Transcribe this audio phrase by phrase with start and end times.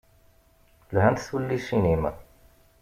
[0.93, 2.03] Lhant tullisin-im.